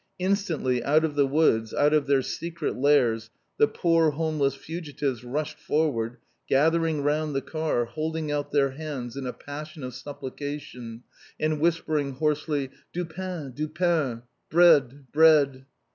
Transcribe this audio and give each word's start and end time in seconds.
Instantly, 0.17 0.83
out 0.83 1.05
of 1.05 1.13
the 1.13 1.27
woods, 1.27 1.75
out 1.75 1.93
of 1.93 2.07
their 2.07 2.23
secret 2.23 2.75
lairs, 2.75 3.29
the 3.59 3.67
poor 3.67 4.09
homeless 4.09 4.55
fugitives 4.55 5.23
rushed 5.23 5.59
forward, 5.59 6.17
gathering 6.49 7.03
round 7.03 7.35
the 7.35 7.41
car, 7.43 7.85
holding 7.85 8.31
out 8.31 8.49
their 8.51 8.71
hands 8.71 9.15
in 9.15 9.27
a 9.27 9.31
passion 9.31 9.83
of 9.83 9.93
supplication, 9.93 11.03
and 11.39 11.59
whispering 11.59 12.13
hoarsely, 12.13 12.71
"Du 12.91 13.05
pain! 13.05 13.51
Du 13.51 13.67
pain!" 13.67 14.23
Bread! 14.49 15.11
Bread! 15.11 15.67